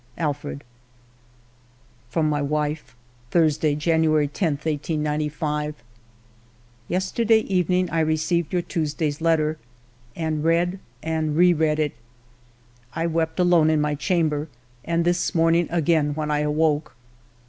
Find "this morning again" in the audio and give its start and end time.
15.05-16.15